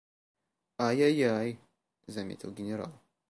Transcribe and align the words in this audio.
«Ай, 0.79 1.01
ай, 1.03 1.21
ай!– 1.21 1.59
заметил 2.07 2.49
генерал. 2.51 2.91